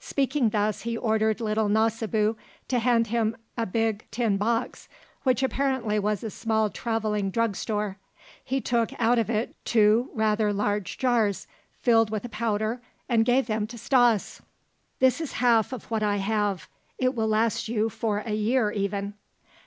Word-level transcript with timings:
Speaking 0.00 0.50
thus, 0.50 0.82
he 0.82 0.94
ordered 0.94 1.40
little 1.40 1.70
Nasibu 1.70 2.36
to 2.68 2.78
hand 2.80 3.06
him 3.06 3.34
a 3.56 3.64
big 3.64 4.04
tin 4.10 4.36
box, 4.36 4.90
which 5.22 5.42
apparently 5.42 5.98
was 5.98 6.22
a 6.22 6.28
small 6.28 6.68
traveling 6.68 7.30
drug 7.30 7.56
store; 7.56 7.96
he 8.44 8.60
took 8.60 8.90
out 9.00 9.18
of 9.18 9.30
it 9.30 9.56
two 9.64 10.10
rather 10.12 10.52
large 10.52 10.98
jars 10.98 11.46
filled 11.80 12.10
with 12.10 12.26
a 12.26 12.28
powder 12.28 12.82
and 13.08 13.24
gave 13.24 13.46
them 13.46 13.66
to 13.68 13.78
Stas. 13.78 14.42
"This 14.98 15.18
is 15.18 15.32
half 15.40 15.72
of 15.72 15.84
what 15.90 16.02
I 16.02 16.18
have. 16.18 16.68
It 16.98 17.14
will 17.14 17.28
last 17.28 17.66
you 17.66 17.88
for 17.88 18.18
a 18.18 18.34
year 18.34 18.70
even." 18.72 19.14